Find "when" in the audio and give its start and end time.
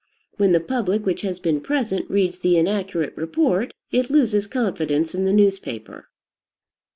0.37-0.51